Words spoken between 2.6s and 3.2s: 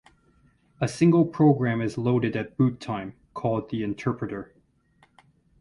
time,